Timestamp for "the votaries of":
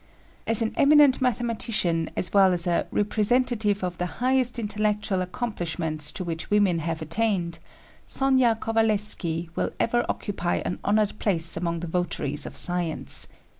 11.81-12.57